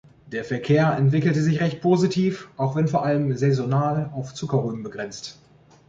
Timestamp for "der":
0.31-0.43